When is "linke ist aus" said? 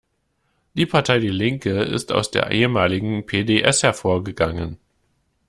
1.29-2.31